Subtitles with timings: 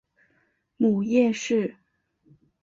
[0.77, 1.75] 母叶氏。